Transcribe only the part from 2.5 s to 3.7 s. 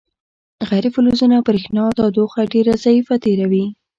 ډیره ضعیفه تیروي.